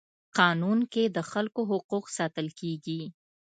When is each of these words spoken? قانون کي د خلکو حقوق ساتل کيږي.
قانون 0.39 0.79
کي 0.93 1.03
د 1.15 1.17
خلکو 1.31 1.61
حقوق 1.71 2.05
ساتل 2.17 2.47
کيږي. 2.59 3.01